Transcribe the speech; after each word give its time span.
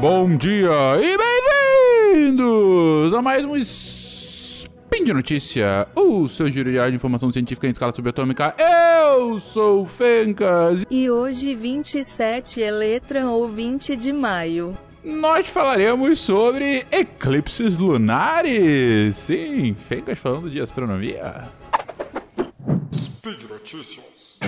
Bom 0.00 0.34
dia 0.34 0.70
e 0.98 1.14
bem-vindos 2.14 3.12
a 3.12 3.20
mais 3.20 3.44
um 3.44 3.54
Spin 3.54 5.04
de 5.04 5.12
Notícia, 5.12 5.86
o 5.94 6.26
seu 6.26 6.48
giro 6.48 6.70
diário 6.70 6.90
de 6.90 6.96
informação 6.96 7.30
científica 7.30 7.66
em 7.66 7.70
escala 7.70 7.94
subatômica. 7.94 8.54
Eu 8.58 9.38
sou 9.40 9.82
o 9.82 9.86
Fencas. 9.86 10.86
E 10.90 11.10
hoje, 11.10 11.54
27 11.54 12.62
é 12.62 12.70
letra 12.70 13.28
ou 13.28 13.50
20 13.50 13.94
de 13.94 14.10
maio. 14.10 14.74
Nós 15.04 15.46
falaremos 15.48 16.18
sobre 16.18 16.86
eclipses 16.90 17.76
lunares. 17.76 19.16
Sim, 19.16 19.74
Fencas 19.74 20.18
falando 20.18 20.48
de 20.48 20.62
astronomia. 20.62 21.50
Speed 22.94 23.42
Notícias. 23.50 24.38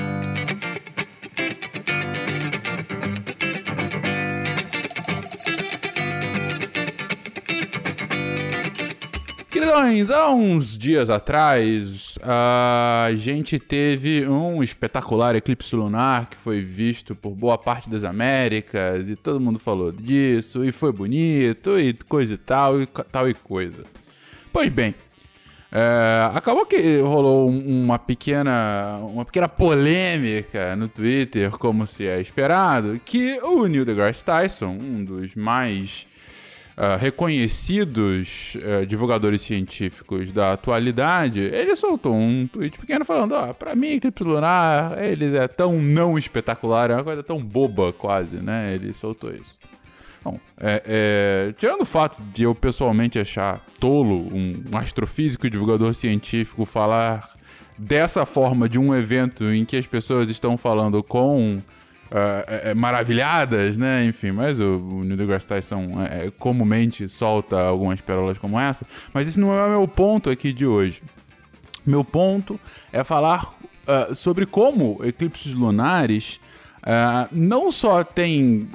Queridões, 9.52 10.11
há 10.11 10.30
uns 10.30 10.79
dias 10.79 11.11
atrás, 11.11 12.19
a 12.23 13.11
gente 13.15 13.59
teve 13.59 14.27
um 14.27 14.62
espetacular 14.62 15.37
eclipse 15.37 15.77
lunar 15.77 16.30
que 16.30 16.38
foi 16.38 16.62
visto 16.62 17.15
por 17.15 17.34
boa 17.34 17.59
parte 17.59 17.91
das 17.91 18.02
Américas 18.02 19.11
e 19.11 19.15
todo 19.15 19.38
mundo 19.38 19.59
falou 19.59 19.92
disso 19.92 20.65
e 20.65 20.73
foi 20.73 20.91
bonito 20.91 21.78
e 21.78 21.92
coisa 21.92 22.33
e 22.33 22.38
tal 22.38 22.80
e 22.80 22.87
tal 22.87 23.28
e 23.28 23.34
coisa. 23.34 23.84
Pois 24.51 24.70
bem, 24.70 24.95
é, 25.70 26.30
acabou 26.33 26.64
que 26.64 27.00
rolou 27.00 27.47
uma 27.50 27.98
pequena, 27.98 29.00
uma 29.03 29.27
pequena 29.27 29.48
polêmica 29.48 30.75
no 30.77 30.89
Twitter, 30.89 31.50
como 31.50 31.87
se 31.87 32.06
é 32.06 32.19
esperado, 32.22 32.98
que 33.05 33.39
o 33.42 33.66
Neil 33.66 33.84
deGrasse 33.84 34.25
Tyson, 34.25 34.78
um 34.81 35.05
dos 35.05 35.34
mais 35.34 36.11
uh, 36.77 36.98
reconhecidos 36.98 38.56
uh, 38.56 38.87
divulgadores 38.87 39.42
científicos 39.42 40.33
da 40.33 40.53
atualidade, 40.53 41.41
ele 41.41 41.75
soltou 41.77 42.15
um 42.15 42.47
tweet 42.47 42.78
pequeno 42.78 43.05
falando: 43.05 43.33
ó, 43.33 43.51
oh, 43.51 43.55
pra 43.55 43.75
mim, 43.75 43.92
Eclipse 43.92 44.25
Lunar, 44.25 45.03
eles 45.03 45.34
é 45.34 45.48
tão 45.48 45.81
não 45.81 46.19
espetacular, 46.19 46.91
é 46.91 46.95
uma 46.95 47.05
coisa 47.05 47.23
tão 47.23 47.39
boba 47.39 47.93
quase, 47.93 48.37
né? 48.37 48.75
Ele 48.75 48.93
soltou 48.93 49.31
isso. 49.31 49.62
Bom, 50.25 50.39
é, 50.61 50.83
é, 50.87 51.53
tirando 51.59 51.81
o 51.81 51.84
fato 51.84 52.23
de 52.33 52.45
eu 52.45 52.55
pessoalmente 52.55 53.19
achar 53.19 53.61
tolo 53.81 54.28
um, 54.33 54.62
um 54.73 54.78
astrofísico 54.78 55.47
e 55.47 55.50
divulgador 55.50 55.95
científico 55.95 56.65
falar 56.65 57.28
dessa 57.77 58.25
forma 58.25 58.69
de 58.69 58.78
um 58.78 58.95
evento 58.95 59.45
em 59.53 59.65
que 59.65 59.77
as 59.77 59.87
pessoas 59.87 60.31
estão 60.31 60.56
falando 60.56 61.03
com 61.03 61.61
uh, 62.13 62.77
maravilhadas, 62.77 63.79
né? 63.79 64.05
Enfim, 64.05 64.33
mas 64.33 64.61
o, 64.61 64.77
o 64.77 65.05
Neil 65.05 65.17
deGrasse 65.17 65.47
Tyson 65.47 66.03
é, 66.03 66.31
comumente 66.39 67.09
solta 67.09 67.59
algumas 67.59 68.01
pérolas 68.01 68.39
como 68.39 68.61
essa. 68.61 68.87
Mas 69.13 69.27
esse 69.27 69.41
não 69.41 69.55
é 69.55 69.67
o 69.67 69.71
meu 69.71 69.89
ponto 69.89 70.31
aqui 70.31 70.53
de 70.53 70.67
hoje. 70.67 71.03
Meu 71.85 72.05
ponto 72.05 72.61
é 72.93 73.03
falar 73.03 73.55
uh, 73.89 74.15
sobre 74.15 74.47
como 74.47 75.01
eclipses 75.03 75.53
lunares 75.55 76.39
uh, 76.83 77.29
não 77.33 77.73
só 77.73 78.05
têm 78.05 78.69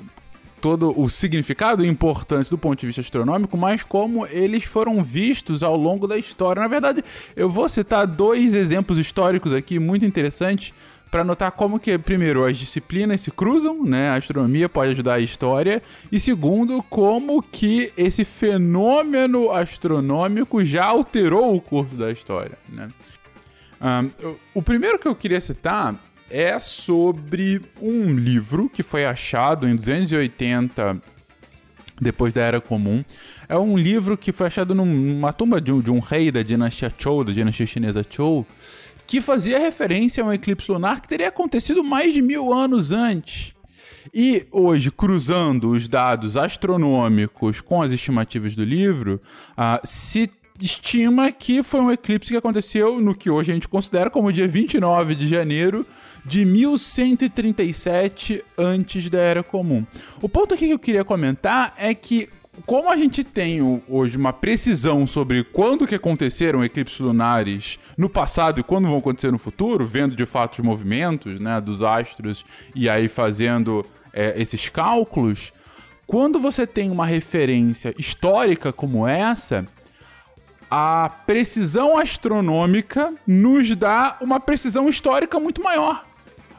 todo 0.59 0.99
o 0.99 1.07
significado 1.07 1.85
importante 1.85 2.49
do 2.49 2.57
ponto 2.57 2.79
de 2.79 2.87
vista 2.87 2.99
astronômico, 2.99 3.55
mas 3.55 3.83
como 3.83 4.25
eles 4.25 4.63
foram 4.63 5.03
vistos 5.03 5.61
ao 5.61 5.77
longo 5.77 6.07
da 6.07 6.17
história. 6.17 6.61
Na 6.61 6.67
verdade, 6.67 7.03
eu 7.35 7.49
vou 7.49 7.69
citar 7.69 8.07
dois 8.07 8.53
exemplos 8.53 8.97
históricos 8.97 9.53
aqui 9.53 9.77
muito 9.77 10.03
interessantes 10.03 10.73
para 11.09 11.23
notar 11.23 11.51
como 11.51 11.79
que, 11.79 11.97
primeiro, 11.97 12.45
as 12.45 12.57
disciplinas 12.57 13.21
se 13.21 13.31
cruzam, 13.31 13.83
né? 13.83 14.09
A 14.09 14.15
astronomia 14.15 14.67
pode 14.67 14.91
ajudar 14.91 15.15
a 15.15 15.19
história. 15.19 15.81
E 16.11 16.19
segundo, 16.19 16.83
como 16.83 17.41
que 17.41 17.91
esse 17.97 18.25
fenômeno 18.25 19.51
astronômico 19.51 20.63
já 20.65 20.85
alterou 20.85 21.55
o 21.55 21.61
curso 21.61 21.95
da 21.95 22.11
história, 22.11 22.57
né? 22.69 22.89
Um, 23.79 24.35
o 24.55 24.61
primeiro 24.61 24.97
que 24.97 25.07
eu 25.07 25.15
queria 25.15 25.39
citar 25.39 25.95
é 26.29 26.59
sobre 26.59 27.61
um 27.81 28.11
livro 28.15 28.69
que 28.69 28.83
foi 28.83 29.05
achado 29.05 29.67
em 29.67 29.75
280 29.75 30.99
depois 32.01 32.33
da 32.33 32.41
Era 32.41 32.61
Comum. 32.61 33.03
É 33.47 33.57
um 33.57 33.77
livro 33.77 34.17
que 34.17 34.31
foi 34.31 34.47
achado 34.47 34.75
numa 34.75 35.33
tumba 35.33 35.59
de 35.61 35.71
um, 35.71 35.79
de 35.79 35.91
um 35.91 35.99
rei 35.99 36.31
da 36.31 36.43
dinastia 36.43 36.91
Zhou, 37.01 37.23
da 37.23 37.31
dinastia 37.31 37.65
chinesa 37.65 38.05
Zhou, 38.13 38.45
que 39.07 39.21
fazia 39.21 39.57
referência 39.57 40.21
a 40.21 40.27
um 40.27 40.33
eclipse 40.33 40.69
lunar 40.69 41.01
que 41.01 41.07
teria 41.07 41.29
acontecido 41.29 41.83
mais 41.83 42.13
de 42.13 42.21
mil 42.21 42.53
anos 42.53 42.91
antes. 42.91 43.53
E 44.13 44.45
hoje, 44.51 44.91
cruzando 44.91 45.71
os 45.71 45.87
dados 45.87 46.37
astronômicos 46.37 47.61
com 47.61 47.81
as 47.81 47.91
estimativas 47.91 48.55
do 48.55 48.63
livro, 48.63 49.19
uh, 49.51 49.85
se 49.85 50.29
estima 50.59 51.31
que 51.31 51.63
foi 51.63 51.81
um 51.81 51.91
eclipse 51.91 52.31
que 52.31 52.37
aconteceu 52.37 52.99
no 52.99 53.13
que 53.13 53.29
hoje 53.29 53.51
a 53.51 53.53
gente 53.53 53.67
considera 53.67 54.09
como 54.09 54.31
dia 54.31 54.47
29 54.47 55.15
de 55.15 55.27
janeiro 55.27 55.85
de 56.25 56.43
1137 56.43 58.43
antes 58.57 59.09
da 59.09 59.19
Era 59.19 59.43
Comum. 59.43 59.85
O 60.21 60.27
ponto 60.27 60.53
aqui 60.53 60.67
que 60.67 60.73
eu 60.73 60.79
queria 60.79 61.03
comentar 61.03 61.73
é 61.77 61.93
que 61.93 62.29
como 62.65 62.91
a 62.91 62.97
gente 62.97 63.23
tem 63.23 63.81
hoje 63.87 64.17
uma 64.17 64.33
precisão 64.33 65.05
sobre 65.05 65.43
quando 65.43 65.85
que 65.85 65.95
aconteceram 65.95 66.63
eclipses 66.63 66.99
lunares 66.99 67.79
no 67.97 68.09
passado 68.09 68.59
e 68.59 68.63
quando 68.63 68.87
vão 68.87 68.97
acontecer 68.97 69.31
no 69.31 69.37
futuro, 69.37 69.85
vendo 69.85 70.15
de 70.15 70.25
fato 70.25 70.59
os 70.59 70.65
movimentos 70.65 71.39
né, 71.39 71.61
dos 71.61 71.81
astros 71.81 72.43
e 72.73 72.89
aí 72.89 73.07
fazendo 73.07 73.85
é, 74.11 74.33
esses 74.41 74.69
cálculos, 74.69 75.51
quando 76.05 76.39
você 76.39 76.65
tem 76.65 76.89
uma 76.89 77.05
referência 77.05 77.93
histórica 77.97 78.73
como 78.73 79.07
essa, 79.07 79.65
a 80.69 81.09
precisão 81.25 81.97
astronômica 81.97 83.13
nos 83.25 83.75
dá 83.75 84.17
uma 84.21 84.39
precisão 84.39 84.89
histórica 84.89 85.39
muito 85.39 85.61
maior. 85.61 86.05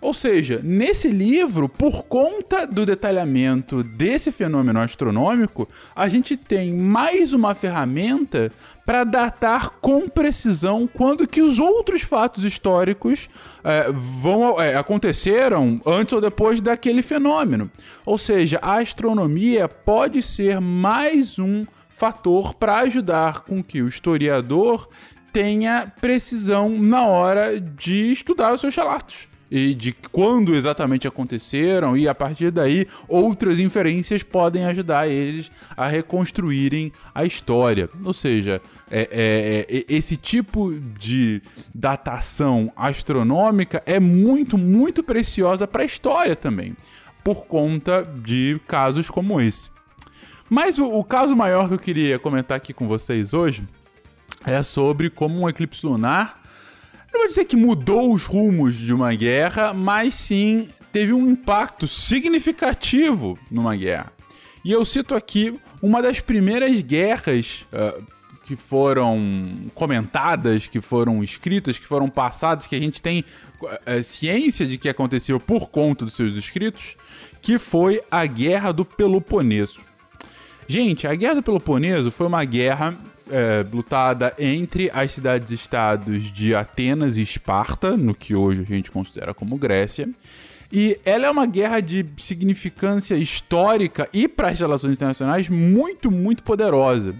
Ou 0.00 0.14
seja, 0.14 0.60
nesse 0.62 1.09
livro, 1.09 1.69
por 1.69 2.04
conta 2.04 2.66
do 2.66 2.86
detalhamento 2.86 3.82
desse 3.82 4.31
fenômeno 4.31 4.81
astronômico, 4.81 5.69
a 5.94 6.09
gente 6.09 6.36
tem 6.36 6.72
mais 6.72 7.32
uma 7.32 7.54
ferramenta 7.54 8.53
para 8.87 9.03
datar 9.04 9.70
com 9.81 10.08
precisão 10.08 10.87
quando 10.87 11.26
que 11.26 11.42
os 11.42 11.58
outros 11.58 12.03
fatos 12.03 12.44
históricos 12.44 13.28
é, 13.64 13.91
vão 13.92 14.60
é, 14.60 14.76
aconteceram 14.76 15.81
antes 15.84 16.12
ou 16.12 16.20
depois 16.20 16.60
daquele 16.60 17.03
fenômeno. 17.03 17.70
Ou 18.06 18.16
seja, 18.16 18.58
a 18.62 18.78
astronomia 18.78 19.69
pode 19.69 20.22
ser 20.22 20.60
mais 20.60 21.38
um 21.38 21.66
fator 21.88 22.54
para 22.54 22.78
ajudar 22.78 23.41
com 23.41 23.62
que 23.62 23.82
o 23.82 23.88
historiador 23.88 24.88
tenha 25.32 25.92
precisão 26.00 26.70
na 26.70 27.04
hora 27.04 27.60
de 27.60 28.12
estudar 28.12 28.54
os 28.54 28.60
seus 28.60 28.75
relatos 28.76 29.28
e 29.50 29.75
de 29.75 29.92
quando 29.92 30.54
exatamente 30.54 31.09
aconteceram, 31.09 31.97
e 31.97 32.06
a 32.06 32.14
partir 32.14 32.50
daí 32.50 32.86
outras 33.06 33.59
inferências 33.59 34.22
podem 34.22 34.64
ajudar 34.66 35.09
eles 35.09 35.50
a 35.76 35.86
reconstruírem 35.86 36.92
a 37.14 37.25
história. 37.25 37.88
Ou 38.04 38.12
seja, 38.12 38.60
é, 38.91 39.66
é, 39.70 39.76
é, 39.78 39.84
esse 39.88 40.16
tipo 40.16 40.72
de 40.98 41.42
datação 41.75 42.72
astronômica 42.76 43.82
é 43.87 43.98
muito, 43.98 44.58
muito 44.58 45.03
preciosa 45.03 45.66
para 45.66 45.82
a 45.82 45.87
história 45.87 46.37
também, 46.37 46.76
por 47.25 47.47
conta 47.47 48.06
de 48.22 48.60
casos 48.66 49.10
como 49.10 49.41
esse. 49.41 49.70
Mas 50.50 50.78
o, 50.78 50.87
o 50.87 51.04
caso 51.04 51.37
maior 51.37 51.69
que 51.69 51.75
eu 51.75 51.78
queria 51.78 52.19
comentar 52.19 52.56
aqui 52.56 52.72
com 52.72 52.88
vocês 52.88 53.32
hoje 53.32 53.62
é 54.46 54.62
sobre 54.62 55.11
como 55.11 55.40
um 55.40 55.49
eclipse 55.49 55.84
lunar 55.84 56.38
não 57.19 57.25
vou 57.25 57.29
dizer 57.29 57.47
que 57.47 57.56
mudou 57.56 58.15
os 58.15 58.25
rumos 58.25 58.76
de 58.76 58.94
uma 58.94 59.12
guerra, 59.12 59.75
mas 59.75 60.15
sim 60.15 60.69
teve 60.93 61.12
um 61.12 61.29
impacto 61.29 61.88
significativo 61.88 63.37
numa 63.50 63.75
guerra. 63.75 64.12
E 64.65 64.70
eu 64.70 64.85
cito 64.85 65.17
aqui 65.17 65.59
uma 65.82 66.00
das 66.00 66.20
primeiras 66.20 66.81
guerras 66.81 67.67
uh, 67.73 68.00
que 68.44 68.55
foram 68.55 69.69
comentadas, 69.75 70.69
que 70.69 70.81
foram 70.81 71.23
escritas, 71.23 71.76
que 71.76 71.87
foram 71.87 72.09
passadas, 72.09 72.69
que 72.69 72.76
a 72.76 72.79
gente 72.79 73.03
tem 73.03 73.25
uh, 73.62 74.03
ciência 74.05 74.64
de 74.64 74.79
que 74.79 74.88
aconteceu 74.88 75.41
por 75.41 75.71
conta 75.71 76.05
dos 76.05 76.14
seus 76.14 76.37
escritos, 76.37 76.97
que 77.43 77.59
foi 77.59 78.00
a 78.09 78.25
Guerra 78.26 78.71
do 78.71 78.85
Peloponeso. 78.85 79.81
Gente, 80.69 81.06
a 81.09 81.14
Guerra 81.17 81.37
do 81.37 81.43
Peloponeso 81.43 82.12
foi 82.12 82.29
uma 82.29 82.44
guerra 82.44 82.97
é, 83.30 83.64
lutada 83.72 84.34
entre 84.38 84.90
as 84.92 85.12
cidades-estados 85.12 86.32
de 86.32 86.54
Atenas 86.54 87.16
e 87.16 87.22
Esparta, 87.22 87.96
no 87.96 88.14
que 88.14 88.34
hoje 88.34 88.60
a 88.69 88.75
gente 88.75 88.90
considera 88.90 89.34
como 89.34 89.56
Grécia. 89.56 90.08
E 90.70 90.98
ela 91.04 91.26
é 91.26 91.30
uma 91.30 91.46
guerra 91.46 91.80
de 91.80 92.04
significância 92.19 93.14
histórica 93.16 94.08
e 94.12 94.28
para 94.28 94.48
as 94.48 94.60
relações 94.60 94.92
internacionais 94.92 95.48
muito, 95.48 96.10
muito 96.10 96.42
poderosa. 96.42 97.14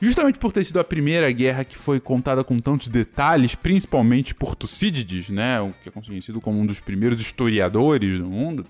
Justamente 0.00 0.38
por 0.38 0.52
ter 0.52 0.64
sido 0.64 0.78
a 0.78 0.84
primeira 0.84 1.30
guerra 1.32 1.64
que 1.64 1.78
foi 1.78 1.98
contada 1.98 2.44
com 2.44 2.58
tantos 2.58 2.88
detalhes, 2.88 3.54
principalmente 3.54 4.34
por 4.34 4.54
Tucídides, 4.54 5.30
né, 5.30 5.60
o 5.62 5.72
que 5.82 5.88
é 5.88 5.92
conhecido 5.92 6.42
como 6.42 6.60
um 6.60 6.66
dos 6.66 6.78
primeiros 6.78 7.20
historiadores 7.20 8.18
do 8.18 8.26
mundo, 8.26 8.66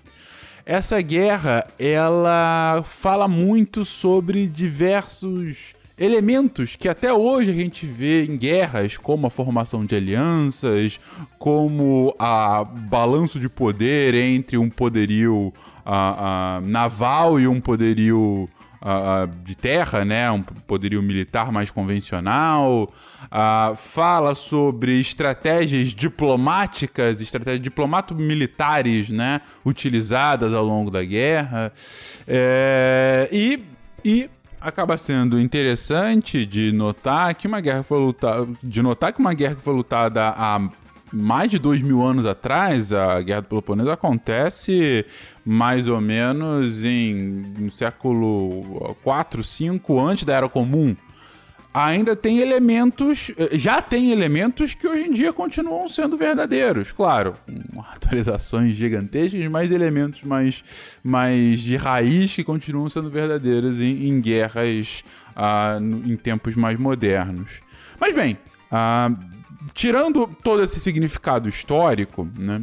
essa 0.65 1.01
guerra 1.01 1.67
ela 1.77 2.83
fala 2.87 3.27
muito 3.27 3.83
sobre 3.83 4.47
diversos 4.47 5.74
elementos 5.97 6.75
que 6.75 6.89
até 6.89 7.13
hoje 7.13 7.51
a 7.51 7.53
gente 7.53 7.85
vê 7.85 8.25
em 8.25 8.37
guerras, 8.37 8.97
como 8.97 9.27
a 9.27 9.29
formação 9.29 9.85
de 9.85 9.95
alianças, 9.95 10.99
como 11.39 12.13
a 12.19 12.63
balanço 12.63 13.39
de 13.39 13.47
poder 13.47 14.13
entre 14.13 14.57
um 14.57 14.69
poderio 14.69 15.53
naval 16.63 17.39
e 17.39 17.47
um 17.47 17.61
poderio 17.61 18.49
de 19.43 19.55
terra, 19.55 20.05
né, 20.05 20.29
um 20.29 20.41
poderio 20.41 21.01
militar 21.01 21.51
mais 21.51 21.71
convencional. 21.71 22.93
fala 23.77 24.35
sobre 24.35 24.99
estratégias 24.99 25.89
diplomáticas, 25.89 27.21
estratégias 27.21 27.61
diplomato-militares, 27.61 29.09
né, 29.09 29.41
utilizadas 29.65 30.53
ao 30.53 30.63
longo 30.63 30.91
da 30.91 31.03
guerra. 31.03 31.71
É, 32.27 33.27
e, 33.31 33.63
e 34.03 34.29
acaba 34.65 34.97
sendo 34.97 35.39
interessante 35.39 36.43
de 36.43 36.71
notar 36.71 37.35
que 37.35 37.47
uma 37.47 37.61
guerra 37.61 37.83
foi 37.83 37.99
lutada. 37.99 38.47
De 38.63 38.81
notar 38.81 39.13
que 39.13 39.19
uma 39.19 39.33
guerra 39.33 39.57
foi 39.61 39.75
lutada 39.75 40.33
há 40.35 40.59
mais 41.13 41.51
de 41.51 41.59
dois 41.59 41.81
mil 41.83 42.01
anos 42.01 42.25
atrás, 42.25 42.91
a 42.91 43.21
Guerra 43.21 43.41
do 43.41 43.47
Peloponeso 43.47 43.91
acontece 43.91 45.05
mais 45.45 45.87
ou 45.87 46.01
menos 46.01 46.83
em 46.83 47.13
no 47.57 47.71
século 47.71 48.95
4, 49.03 49.43
5 49.43 49.99
antes 49.99 50.25
da 50.25 50.33
Era 50.33 50.49
Comum 50.49 50.95
ainda 51.75 52.15
tem 52.15 52.39
elementos, 52.39 53.31
já 53.51 53.81
tem 53.81 54.11
elementos 54.11 54.73
que 54.73 54.87
hoje 54.87 55.09
em 55.09 55.11
dia 55.11 55.33
continuam 55.33 55.89
sendo 55.89 56.15
verdadeiros, 56.15 56.93
claro, 56.93 57.35
atualizações 57.91 58.75
gigantescas, 58.75 59.45
mas 59.51 59.69
elementos 59.71 60.21
mais, 60.23 60.63
mais 61.03 61.59
de 61.59 61.75
raiz 61.75 62.33
que 62.33 62.45
continuam 62.45 62.87
sendo 62.87 63.09
verdadeiros 63.09 63.81
em, 63.81 64.07
em 64.07 64.21
guerras 64.21 65.03
ah, 65.35 65.77
em 65.81 66.15
tempos 66.15 66.55
mais 66.55 66.79
modernos. 66.79 67.49
Mas 67.99 68.15
bem, 68.15 68.37
ah, 68.71 69.11
tirando 69.73 70.27
todo 70.41 70.63
esse 70.63 70.79
significado 70.79 71.49
histórico, 71.49 72.25
né? 72.37 72.61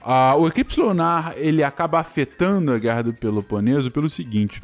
Ah, 0.00 0.34
o 0.34 0.48
eclipse 0.48 0.80
lunar 0.80 1.34
ele 1.36 1.62
acaba 1.62 2.00
afetando 2.00 2.72
a 2.72 2.78
guerra 2.78 3.02
do 3.02 3.12
Peloponeso 3.12 3.90
pelo 3.90 4.08
seguinte: 4.08 4.62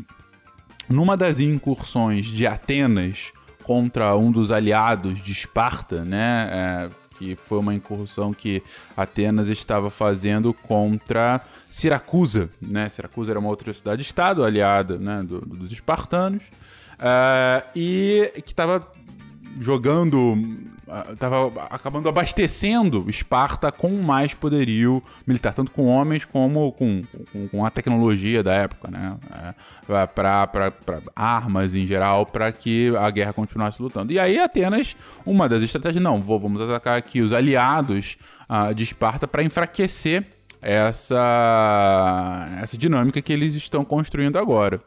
numa 0.88 1.14
das 1.14 1.40
incursões 1.40 2.24
de 2.24 2.46
Atenas 2.46 3.35
contra 3.66 4.16
um 4.16 4.30
dos 4.30 4.52
aliados 4.52 5.20
de 5.20 5.32
Esparta, 5.32 6.04
né? 6.04 6.48
É, 6.52 6.90
que 7.18 7.34
foi 7.34 7.58
uma 7.58 7.74
incursão 7.74 8.32
que 8.32 8.62
Atenas 8.96 9.48
estava 9.48 9.90
fazendo 9.90 10.54
contra 10.54 11.40
Siracusa, 11.68 12.48
né? 12.62 12.88
Siracusa 12.88 13.32
era 13.32 13.40
uma 13.40 13.48
outra 13.48 13.74
cidade-estado 13.74 14.44
aliada, 14.44 14.98
né, 14.98 15.20
do, 15.24 15.40
dos 15.40 15.72
espartanos, 15.72 16.42
uh, 16.42 17.66
e 17.74 18.30
que 18.44 18.52
estava 18.52 18.86
jogando 19.60 20.38
estava 21.12 21.64
acabando 21.70 22.08
abastecendo 22.08 23.04
Esparta 23.08 23.72
com 23.72 23.90
mais 24.00 24.34
poderio 24.34 25.02
militar, 25.26 25.52
tanto 25.52 25.70
com 25.70 25.86
homens 25.86 26.24
como 26.24 26.72
com, 26.72 27.02
com, 27.32 27.48
com 27.48 27.64
a 27.66 27.70
tecnologia 27.70 28.42
da 28.42 28.54
época, 28.54 28.90
né? 28.90 29.16
É, 29.88 30.06
para 30.06 30.72
armas 31.14 31.74
em 31.74 31.86
geral, 31.86 32.26
para 32.26 32.52
que 32.52 32.94
a 32.96 33.10
guerra 33.10 33.32
continuasse 33.32 33.82
lutando. 33.82 34.12
E 34.12 34.18
aí 34.18 34.38
Atenas, 34.38 34.96
uma 35.24 35.48
das 35.48 35.62
estratégias, 35.62 36.02
não, 36.02 36.22
vamos 36.22 36.60
atacar 36.60 36.96
aqui 36.96 37.20
os 37.20 37.32
aliados 37.32 38.16
uh, 38.48 38.74
de 38.74 38.84
Esparta 38.84 39.26
para 39.26 39.42
enfraquecer 39.42 40.26
essa, 40.60 42.48
essa 42.62 42.76
dinâmica 42.76 43.20
que 43.20 43.32
eles 43.32 43.54
estão 43.54 43.84
construindo 43.84 44.38
agora. 44.38 44.80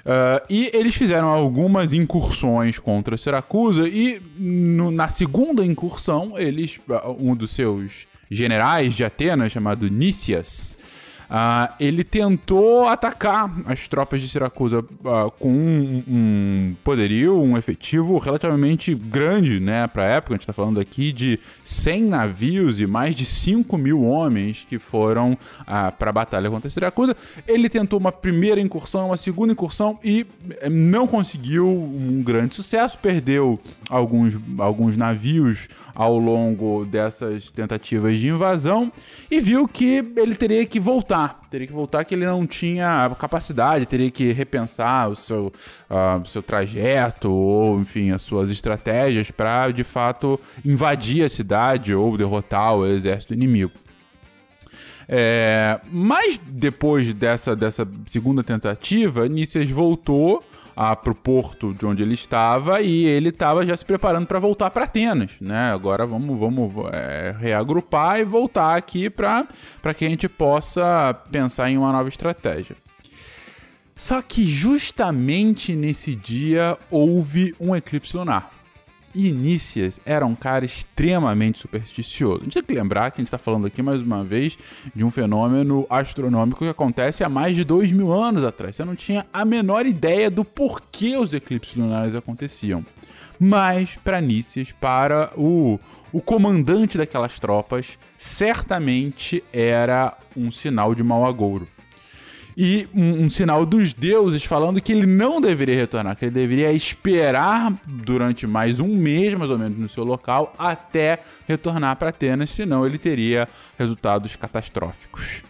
Uh, 0.00 0.44
e 0.48 0.70
eles 0.72 0.94
fizeram 0.94 1.28
algumas 1.28 1.92
incursões 1.92 2.78
contra 2.78 3.16
Siracusa 3.16 3.86
e 3.86 4.20
no, 4.38 4.90
na 4.90 5.08
segunda 5.08 5.64
incursão, 5.64 6.38
eles, 6.38 6.80
ah, 6.88 7.10
um 7.10 7.36
dos 7.36 7.50
seus 7.50 8.06
generais 8.30 8.94
de 8.94 9.04
Atenas, 9.04 9.52
chamado 9.52 9.90
Nícias, 9.90 10.78
Uh, 11.30 11.72
ele 11.78 12.02
tentou 12.02 12.88
atacar 12.88 13.48
as 13.66 13.86
tropas 13.86 14.20
de 14.20 14.28
Siracusa 14.28 14.80
uh, 14.80 15.30
com 15.38 15.48
um, 15.48 16.02
um, 16.08 16.76
poderio, 16.82 17.40
um 17.40 17.56
efetivo 17.56 18.18
relativamente 18.18 18.92
grande, 18.96 19.60
né, 19.60 19.86
para 19.86 20.02
a 20.02 20.06
época. 20.06 20.34
A 20.34 20.36
gente 20.36 20.42
está 20.42 20.52
falando 20.52 20.80
aqui 20.80 21.12
de 21.12 21.38
100 21.62 22.02
navios 22.02 22.80
e 22.80 22.86
mais 22.86 23.14
de 23.14 23.24
5 23.24 23.78
mil 23.78 24.02
homens 24.02 24.66
que 24.68 24.76
foram 24.76 25.34
uh, 25.34 25.92
para 25.96 26.10
a 26.10 26.12
batalha 26.12 26.50
contra 26.50 26.68
Siracusa. 26.68 27.16
Ele 27.46 27.68
tentou 27.68 28.00
uma 28.00 28.10
primeira 28.10 28.60
incursão, 28.60 29.06
uma 29.06 29.16
segunda 29.16 29.52
incursão 29.52 30.00
e 30.02 30.26
eh, 30.60 30.68
não 30.68 31.06
conseguiu 31.06 31.68
um 31.68 32.22
grande 32.24 32.56
sucesso. 32.56 32.98
Perdeu 32.98 33.60
alguns, 33.88 34.36
alguns 34.58 34.96
navios 34.96 35.68
ao 35.94 36.18
longo 36.18 36.84
dessas 36.84 37.50
tentativas 37.50 38.16
de 38.16 38.28
invasão 38.28 38.90
e 39.30 39.40
viu 39.40 39.68
que 39.68 40.12
ele 40.16 40.34
teria 40.34 40.64
que 40.66 40.80
voltar. 40.80 41.19
Teria 41.50 41.66
que 41.66 41.72
voltar 41.72 42.04
que 42.04 42.14
ele 42.14 42.26
não 42.26 42.46
tinha 42.46 43.14
capacidade, 43.18 43.86
teria 43.86 44.10
que 44.10 44.32
repensar 44.32 45.10
o 45.10 45.16
seu, 45.16 45.52
uh, 45.90 46.26
seu 46.26 46.42
trajeto 46.42 47.30
ou, 47.30 47.80
enfim, 47.80 48.10
as 48.10 48.22
suas 48.22 48.50
estratégias 48.50 49.30
para 49.30 49.70
de 49.70 49.84
fato 49.84 50.38
invadir 50.64 51.24
a 51.24 51.28
cidade 51.28 51.94
ou 51.94 52.16
derrotar 52.16 52.74
o 52.76 52.86
exército 52.86 53.34
inimigo. 53.34 53.72
É, 55.12 55.80
mas 55.90 56.38
depois 56.46 57.12
dessa, 57.12 57.56
dessa 57.56 57.86
segunda 58.06 58.44
tentativa, 58.44 59.28
Nícias 59.28 59.68
voltou 59.68 60.40
para 60.74 61.10
o 61.10 61.14
porto 61.14 61.74
de 61.74 61.84
onde 61.86 62.02
ele 62.02 62.14
estava 62.14 62.80
e 62.80 63.04
ele 63.06 63.30
estava 63.30 63.64
já 63.64 63.76
se 63.76 63.84
preparando 63.84 64.26
para 64.26 64.38
voltar 64.38 64.70
para 64.70 64.84
Atenas, 64.84 65.32
né? 65.40 65.72
Agora 65.72 66.06
vamos, 66.06 66.38
vamos 66.38 66.72
é, 66.92 67.34
reagrupar 67.38 68.20
e 68.20 68.24
voltar 68.24 68.76
aqui 68.76 69.10
para 69.10 69.46
que 69.96 70.04
a 70.04 70.08
gente 70.08 70.28
possa 70.28 71.14
pensar 71.30 71.70
em 71.70 71.78
uma 71.78 71.92
nova 71.92 72.08
estratégia. 72.08 72.76
Só 73.94 74.22
que 74.22 74.46
justamente 74.46 75.74
nesse 75.74 76.14
dia 76.14 76.78
houve 76.90 77.54
um 77.60 77.76
eclipse 77.76 78.16
lunar. 78.16 78.59
Inícias 79.14 80.00
era 80.04 80.24
um 80.24 80.34
cara 80.34 80.64
extremamente 80.64 81.58
supersticioso. 81.58 82.40
A 82.40 82.44
gente 82.44 82.54
tem 82.54 82.62
que 82.62 82.74
lembrar 82.74 83.10
que 83.10 83.20
a 83.20 83.22
gente 83.22 83.28
está 83.28 83.38
falando 83.38 83.66
aqui 83.66 83.82
mais 83.82 84.00
uma 84.00 84.22
vez 84.22 84.56
de 84.94 85.04
um 85.04 85.10
fenômeno 85.10 85.86
astronômico 85.90 86.64
que 86.64 86.70
acontece 86.70 87.24
há 87.24 87.28
mais 87.28 87.56
de 87.56 87.64
dois 87.64 87.90
mil 87.90 88.12
anos 88.12 88.44
atrás. 88.44 88.76
Você 88.76 88.84
não 88.84 88.94
tinha 88.94 89.26
a 89.32 89.44
menor 89.44 89.86
ideia 89.86 90.30
do 90.30 90.44
porquê 90.44 91.16
os 91.16 91.34
eclipses 91.34 91.76
lunares 91.76 92.14
aconteciam. 92.14 92.84
Mas, 93.38 93.96
para 94.04 94.20
Nícias, 94.20 94.70
para 94.70 95.32
o, 95.34 95.80
o 96.12 96.20
comandante 96.20 96.98
daquelas 96.98 97.38
tropas, 97.38 97.98
certamente 98.18 99.42
era 99.52 100.16
um 100.36 100.50
sinal 100.50 100.94
de 100.94 101.02
mau 101.02 101.26
agouro 101.26 101.66
e 102.56 102.88
um, 102.94 103.24
um, 103.24 103.30
sinal 103.30 103.64
dos 103.64 103.92
deuses 103.92 104.44
falando 104.44 104.80
que 104.80 104.92
ele 104.92 105.06
não 105.06 105.40
deveria 105.40 105.76
retornar, 105.76 106.16
que 106.16 106.24
ele 106.24 106.32
deveria 106.32 106.72
esperar 106.72 107.72
durante 107.86 108.46
mais 108.46 108.78
um 108.80 108.88
mês, 108.88 109.34
mais 109.34 109.50
ou 109.50 109.58
menos, 109.58 109.78
no 109.78 109.88
seu 109.88 110.04
local, 110.04 110.54
até 110.58 111.20
retornar 111.46 111.96
para 111.96 112.10
Atenas, 112.10 112.50
senão 112.50 112.86
ele 112.86 112.98
teria 112.98 113.48
resultados 113.78 114.36
catastróficos. 114.36 115.42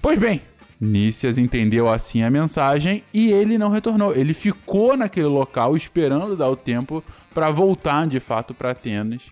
Pois 0.00 0.18
bem, 0.18 0.42
Nícias 0.80 1.38
entendeu 1.38 1.90
assim 1.90 2.22
a 2.22 2.30
mensagem 2.30 3.02
e 3.12 3.32
ele 3.32 3.58
não 3.58 3.68
retornou. 3.68 4.14
Ele 4.14 4.32
ficou 4.32 4.96
naquele 4.96 5.26
local 5.26 5.76
esperando 5.76 6.36
dar 6.36 6.48
o 6.48 6.56
tempo 6.56 7.02
para 7.34 7.50
voltar 7.50 8.06
de 8.06 8.20
fato 8.20 8.54
para 8.54 8.70
Atenas. 8.70 9.22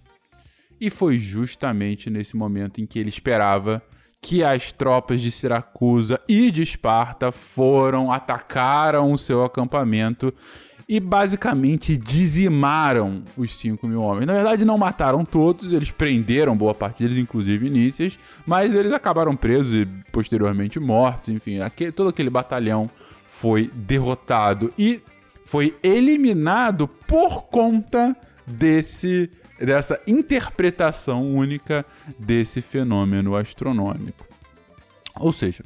E 0.80 0.90
foi 0.90 1.18
justamente 1.18 2.10
nesse 2.10 2.36
momento 2.36 2.80
em 2.80 2.86
que 2.86 2.98
ele 2.98 3.08
esperava 3.08 3.82
que 4.26 4.42
as 4.42 4.72
tropas 4.72 5.20
de 5.20 5.30
Siracusa 5.30 6.20
e 6.28 6.50
de 6.50 6.60
Esparta 6.60 7.30
foram, 7.30 8.10
atacaram 8.10 9.12
o 9.12 9.16
seu 9.16 9.44
acampamento 9.44 10.34
e 10.88 10.98
basicamente 10.98 11.96
dizimaram 11.96 13.22
os 13.36 13.56
5 13.56 13.86
mil 13.86 14.02
homens. 14.02 14.26
Na 14.26 14.32
verdade, 14.32 14.64
não 14.64 14.76
mataram 14.76 15.24
todos, 15.24 15.72
eles 15.72 15.92
prenderam 15.92 16.56
boa 16.56 16.74
parte 16.74 17.04
deles, 17.04 17.18
inclusive 17.18 17.68
Inícias, 17.68 18.18
mas 18.44 18.74
eles 18.74 18.92
acabaram 18.92 19.36
presos 19.36 19.72
e 19.76 19.88
posteriormente 20.10 20.80
mortos. 20.80 21.28
Enfim, 21.28 21.60
aquele, 21.60 21.92
todo 21.92 22.08
aquele 22.08 22.28
batalhão 22.28 22.90
foi 23.30 23.70
derrotado 23.72 24.74
e 24.76 25.00
foi 25.44 25.72
eliminado 25.84 26.88
por 26.88 27.44
conta 27.44 28.12
desse 28.44 29.30
dessa 29.58 30.00
interpretação 30.06 31.26
única 31.26 31.84
desse 32.18 32.60
fenômeno 32.60 33.36
astronômico. 33.36 34.26
Ou 35.18 35.32
seja, 35.32 35.64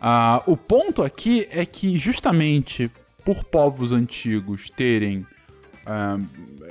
uh, 0.00 0.50
o 0.50 0.56
ponto 0.56 1.02
aqui 1.02 1.48
é 1.50 1.64
que 1.64 1.96
justamente 1.96 2.90
por 3.24 3.44
povos 3.44 3.92
antigos 3.92 4.68
terem 4.68 5.26
ah, 5.86 6.18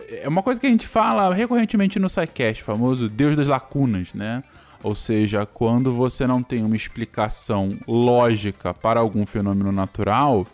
é 0.10 0.28
uma 0.28 0.42
coisa 0.42 0.60
que 0.60 0.66
a 0.66 0.70
gente 0.70 0.88
fala 0.88 1.34
recorrentemente 1.34 2.00
no 2.00 2.10
SciCast, 2.10 2.64
famoso 2.64 3.08
Deus 3.08 3.36
das 3.36 3.48
lacunas, 3.48 4.14
né? 4.14 4.44
Ou 4.82 4.96
seja, 4.96 5.46
quando 5.46 5.94
você 5.94 6.28
não 6.28 6.44
tem 6.44 6.64
uma 6.64 6.76
explicação 6.76 7.78
lógica 7.88 8.74
para 8.74 9.00
algum 9.00 9.26
fenômeno 9.26 9.72
natural, 9.72 10.46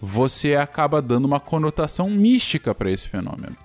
você 0.00 0.56
acaba 0.56 1.00
dando 1.00 1.24
uma 1.24 1.38
conotação 1.38 2.10
mística 2.10 2.74
para 2.74 2.90
esse 2.90 3.08
fenômeno 3.08 3.56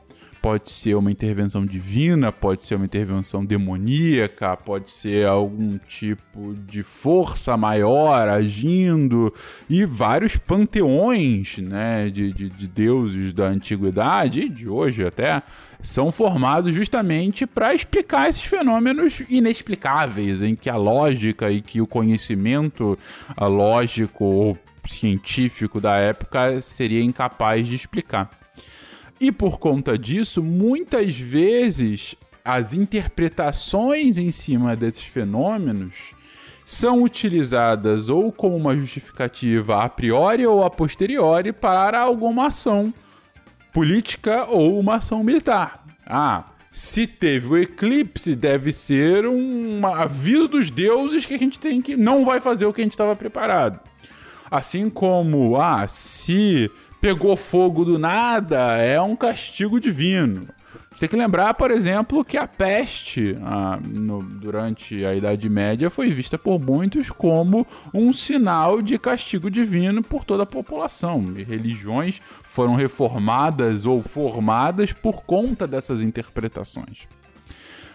pode 0.41 0.71
ser 0.71 0.95
uma 0.95 1.11
intervenção 1.11 1.65
divina, 1.65 2.31
pode 2.31 2.65
ser 2.65 2.75
uma 2.75 2.85
intervenção 2.85 3.45
demoníaca, 3.45 4.57
pode 4.57 4.89
ser 4.89 5.27
algum 5.27 5.77
tipo 5.77 6.55
de 6.65 6.81
força 6.81 7.55
maior 7.55 8.27
agindo, 8.27 9.31
e 9.69 9.85
vários 9.85 10.35
panteões 10.35 11.59
né, 11.59 12.09
de, 12.09 12.33
de, 12.33 12.49
de 12.49 12.67
deuses 12.67 13.33
da 13.33 13.45
antiguidade, 13.45 14.41
e 14.41 14.49
de 14.49 14.67
hoje 14.67 15.05
até, 15.05 15.43
são 15.83 16.11
formados 16.11 16.73
justamente 16.73 17.45
para 17.45 17.75
explicar 17.75 18.29
esses 18.29 18.43
fenômenos 18.43 19.21
inexplicáveis, 19.29 20.41
em 20.41 20.55
que 20.55 20.69
a 20.69 20.75
lógica 20.75 21.51
e 21.51 21.61
que 21.61 21.79
o 21.79 21.87
conhecimento 21.87 22.97
lógico 23.39 24.25
ou 24.25 24.57
científico 24.87 25.79
da 25.79 25.97
época 25.97 26.59
seria 26.61 27.03
incapaz 27.03 27.67
de 27.67 27.75
explicar. 27.75 28.40
E 29.21 29.31
por 29.31 29.59
conta 29.59 29.99
disso, 29.99 30.41
muitas 30.41 31.15
vezes 31.15 32.15
as 32.43 32.73
interpretações 32.73 34.17
em 34.17 34.31
cima 34.31 34.75
desses 34.75 35.03
fenômenos 35.03 36.09
são 36.65 37.03
utilizadas 37.03 38.09
ou 38.09 38.31
como 38.31 38.55
uma 38.55 38.75
justificativa 38.75 39.83
a 39.83 39.87
priori 39.87 40.43
ou 40.47 40.63
a 40.63 40.71
posteriori 40.71 41.53
para 41.53 41.99
alguma 41.99 42.47
ação 42.47 42.91
política 43.71 44.45
ou 44.45 44.79
uma 44.79 44.95
ação 44.95 45.23
militar. 45.23 45.85
Ah, 46.03 46.45
se 46.71 47.05
teve 47.05 47.47
o 47.47 47.57
eclipse, 47.57 48.35
deve 48.35 48.73
ser 48.73 49.27
um 49.27 49.85
aviso 49.85 50.47
dos 50.47 50.71
deuses 50.71 51.27
que 51.27 51.35
a 51.35 51.39
gente 51.39 51.59
tem 51.59 51.79
que 51.79 51.95
não 51.95 52.25
vai 52.25 52.41
fazer 52.41 52.65
o 52.65 52.73
que 52.73 52.81
a 52.81 52.83
gente 52.83 52.93
estava 52.93 53.15
preparado. 53.15 53.79
Assim 54.49 54.89
como, 54.89 55.61
ah, 55.61 55.87
se 55.87 56.71
pegou 57.01 57.35
fogo 57.35 57.83
do 57.83 57.97
nada, 57.97 58.77
é 58.77 59.01
um 59.01 59.15
castigo 59.15 59.79
divino. 59.79 60.47
Tem 60.99 61.09
que 61.09 61.15
lembrar, 61.15 61.55
por 61.55 61.71
exemplo, 61.71 62.23
que 62.23 62.37
a 62.37 62.47
peste, 62.47 63.35
ah, 63.41 63.79
no, 63.83 64.21
durante 64.21 65.03
a 65.03 65.15
Idade 65.15 65.49
Média, 65.49 65.89
foi 65.89 66.11
vista 66.11 66.37
por 66.37 66.59
muitos 66.59 67.09
como 67.09 67.65
um 67.91 68.13
sinal 68.13 68.83
de 68.83 68.99
castigo 68.99 69.49
divino 69.49 70.03
por 70.03 70.23
toda 70.23 70.43
a 70.43 70.45
população. 70.45 71.33
E 71.35 71.41
religiões 71.41 72.21
foram 72.43 72.75
reformadas 72.75 73.83
ou 73.83 74.03
formadas 74.03 74.93
por 74.93 75.23
conta 75.23 75.65
dessas 75.65 76.03
interpretações. 76.03 77.07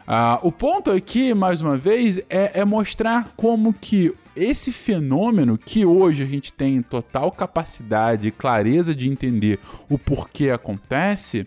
Ah, 0.06 0.38
o 0.42 0.52
ponto 0.52 0.90
aqui, 0.90 1.34
mais 1.34 1.60
uma 1.60 1.76
vez, 1.76 2.18
é, 2.30 2.60
é 2.60 2.64
mostrar 2.64 3.32
como 3.36 3.72
que 3.72 4.14
esse 4.36 4.70
fenômeno 4.70 5.58
que 5.58 5.84
hoje 5.84 6.22
a 6.22 6.26
gente 6.26 6.52
tem 6.52 6.80
total 6.82 7.32
capacidade 7.32 8.28
e 8.28 8.30
clareza 8.30 8.94
de 8.94 9.08
entender 9.08 9.58
o 9.90 9.98
porquê 9.98 10.50
acontece, 10.50 11.46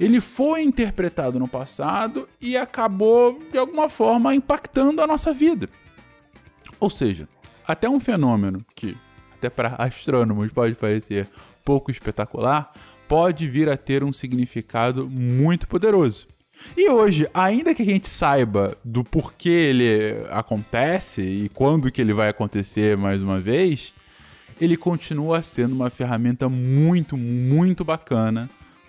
ele 0.00 0.20
foi 0.20 0.62
interpretado 0.62 1.38
no 1.38 1.48
passado 1.48 2.26
e 2.40 2.56
acabou 2.56 3.38
de 3.50 3.58
alguma 3.58 3.90
forma 3.90 4.34
impactando 4.34 5.02
a 5.02 5.06
nossa 5.06 5.32
vida. 5.32 5.68
Ou 6.80 6.88
seja, 6.88 7.28
até 7.66 7.90
um 7.90 8.00
fenômeno 8.00 8.64
que 8.74 8.96
até 9.36 9.50
para 9.50 9.74
astrônomos 9.78 10.50
pode 10.52 10.74
parecer 10.76 11.28
pouco 11.64 11.90
espetacular, 11.90 12.72
pode 13.06 13.48
vir 13.48 13.68
a 13.68 13.76
ter 13.76 14.02
um 14.02 14.12
significado 14.12 15.08
muito 15.08 15.68
poderoso. 15.68 16.26
E 16.76 16.88
hoje, 16.88 17.28
ainda 17.32 17.74
que 17.74 17.82
a 17.82 17.84
gente 17.84 18.08
saiba 18.08 18.76
do 18.84 19.04
porquê 19.04 19.48
ele 19.48 20.26
acontece 20.30 21.22
e 21.22 21.48
quando 21.48 21.90
que 21.90 22.00
ele 22.00 22.12
vai 22.12 22.28
acontecer 22.28 22.96
mais 22.96 23.22
uma 23.22 23.38
vez, 23.40 23.94
ele 24.60 24.76
continua 24.76 25.42
sendo 25.42 25.74
uma 25.74 25.90
ferramenta 25.90 26.48
muito, 26.48 27.16
muito 27.16 27.84
bacana 27.84 28.48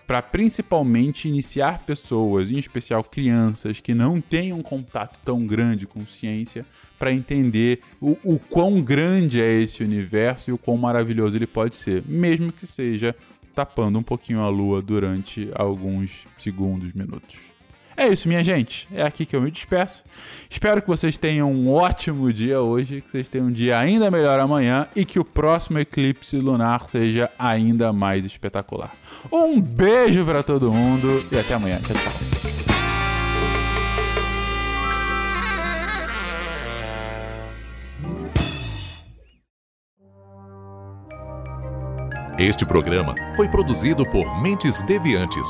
para 0.09 0.23
principalmente 0.23 1.27
iniciar 1.27 1.83
pessoas, 1.85 2.49
em 2.49 2.57
especial 2.57 3.03
crianças, 3.03 3.79
que 3.79 3.93
não 3.93 4.19
têm 4.19 4.51
um 4.51 4.63
contato 4.63 5.19
tão 5.23 5.45
grande 5.45 5.85
com 5.85 6.03
ciência, 6.07 6.65
para 6.97 7.13
entender 7.13 7.81
o, 8.01 8.17
o 8.23 8.39
quão 8.39 8.81
grande 8.81 9.39
é 9.39 9.61
esse 9.61 9.83
universo 9.83 10.49
e 10.49 10.53
o 10.53 10.57
quão 10.57 10.77
maravilhoso 10.77 11.37
ele 11.37 11.45
pode 11.45 11.75
ser, 11.75 12.03
mesmo 12.07 12.51
que 12.51 12.65
seja 12.65 13.15
tapando 13.53 13.99
um 13.99 14.03
pouquinho 14.03 14.39
a 14.39 14.49
lua 14.49 14.81
durante 14.81 15.51
alguns 15.53 16.25
segundos, 16.39 16.91
minutos. 16.91 17.48
É 17.99 18.07
isso, 18.07 18.29
minha 18.29 18.41
gente. 18.41 18.87
É 18.93 19.03
aqui 19.03 19.25
que 19.25 19.35
eu 19.35 19.41
me 19.41 19.51
despeço. 19.51 20.01
Espero 20.49 20.81
que 20.81 20.87
vocês 20.87 21.17
tenham 21.17 21.51
um 21.51 21.69
ótimo 21.69 22.31
dia 22.31 22.61
hoje, 22.61 23.01
que 23.01 23.11
vocês 23.11 23.27
tenham 23.27 23.47
um 23.47 23.51
dia 23.51 23.77
ainda 23.77 24.09
melhor 24.09 24.39
amanhã 24.39 24.87
e 24.95 25.03
que 25.03 25.19
o 25.19 25.25
próximo 25.25 25.79
eclipse 25.79 26.37
lunar 26.37 26.87
seja 26.87 27.29
ainda 27.37 27.91
mais 27.91 28.23
espetacular. 28.23 28.95
Um 29.29 29.59
beijo 29.59 30.23
para 30.23 30.41
todo 30.41 30.71
mundo 30.71 31.27
e 31.29 31.37
até 31.37 31.55
amanhã. 31.55 31.77
Tchau, 31.81 31.97
tchau. 31.97 32.13
Este 42.39 42.65
programa 42.65 43.13
foi 43.35 43.49
produzido 43.49 44.05
por 44.09 44.41
Mentes 44.41 44.81
Deviantes 44.83 45.49